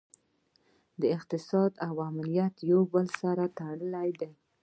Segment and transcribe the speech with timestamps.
[1.17, 4.31] اقتصاد او امنیت یو له بل سره تړلي دي